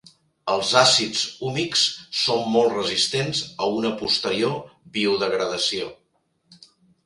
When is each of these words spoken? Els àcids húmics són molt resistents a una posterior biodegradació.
Els 0.51 0.69
àcids 0.79 1.19
húmics 1.49 1.83
són 2.21 2.41
molt 2.57 2.73
resistents 2.79 3.43
a 3.65 3.69
una 3.77 3.95
posterior 4.03 4.59
biodegradació. 4.99 5.95